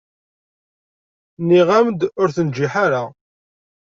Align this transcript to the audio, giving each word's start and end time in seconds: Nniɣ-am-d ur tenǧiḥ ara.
Nniɣ-am-d 1.41 2.01
ur 2.21 2.29
tenǧiḥ 2.35 2.73
ara. 2.85 3.03